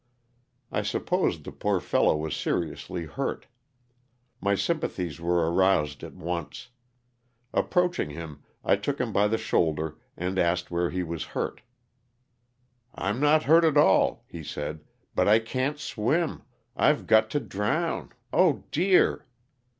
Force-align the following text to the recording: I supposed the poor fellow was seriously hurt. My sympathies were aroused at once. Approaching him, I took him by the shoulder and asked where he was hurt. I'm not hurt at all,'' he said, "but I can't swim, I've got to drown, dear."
I 0.71 0.81
supposed 0.81 1.43
the 1.43 1.51
poor 1.51 1.79
fellow 1.79 2.17
was 2.17 2.35
seriously 2.35 3.05
hurt. 3.05 3.45
My 4.41 4.55
sympathies 4.55 5.21
were 5.21 5.51
aroused 5.53 6.03
at 6.03 6.15
once. 6.15 6.69
Approaching 7.53 8.09
him, 8.09 8.41
I 8.65 8.77
took 8.77 8.99
him 8.99 9.13
by 9.13 9.27
the 9.27 9.37
shoulder 9.37 9.99
and 10.17 10.39
asked 10.39 10.71
where 10.71 10.89
he 10.89 11.03
was 11.03 11.23
hurt. 11.37 11.61
I'm 12.95 13.19
not 13.19 13.43
hurt 13.43 13.63
at 13.63 13.77
all,'' 13.77 14.25
he 14.27 14.41
said, 14.43 14.83
"but 15.13 15.27
I 15.27 15.37
can't 15.37 15.77
swim, 15.77 16.41
I've 16.75 17.05
got 17.05 17.29
to 17.29 17.39
drown, 17.39 18.11
dear." 18.71 19.27